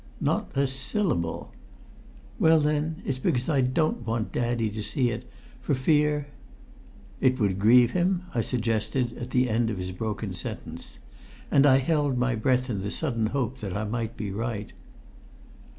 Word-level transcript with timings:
"Not 0.19 0.57
a 0.57 0.65
syllable." 0.65 1.51
"Well 2.39 2.59
then 2.59 3.03
it's 3.05 3.19
because 3.19 3.47
I 3.47 3.61
don't 3.61 4.03
want 4.03 4.31
Daddy 4.31 4.71
to 4.71 4.81
see 4.81 5.11
it, 5.11 5.29
for 5.61 5.75
fear 5.75 6.25
""it 7.21 7.39
would 7.39 7.59
grieve 7.59 7.91
him?" 7.91 8.23
I 8.33 8.41
suggested 8.41 9.15
as 9.15 9.27
the 9.27 9.47
end 9.47 9.69
of 9.69 9.77
his 9.77 9.91
broken 9.91 10.33
sentence. 10.33 10.97
And 11.51 11.67
I 11.67 11.77
held 11.77 12.17
my 12.17 12.33
breath 12.33 12.67
in 12.67 12.81
the 12.81 12.89
sudden 12.89 13.27
hope 13.27 13.59
that 13.59 13.77
I 13.77 13.83
might 13.83 14.17
be 14.17 14.31
right. 14.31 14.73